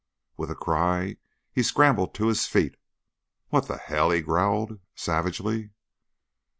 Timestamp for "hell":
3.77-4.09